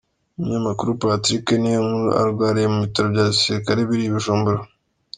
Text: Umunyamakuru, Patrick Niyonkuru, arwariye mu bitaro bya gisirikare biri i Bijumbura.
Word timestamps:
Umunyamakuru, 0.37 0.99
Patrick 1.03 1.45
Niyonkuru, 1.61 2.09
arwariye 2.21 2.67
mu 2.73 2.79
bitaro 2.85 3.07
bya 3.13 3.25
gisirikare 3.33 3.79
biri 3.89 4.03
i 4.05 4.13
Bijumbura. 4.13 4.61